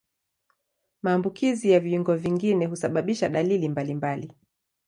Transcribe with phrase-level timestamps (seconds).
[1.01, 4.33] Maambukizi ya viungo vingine husababisha dalili mbalimbali.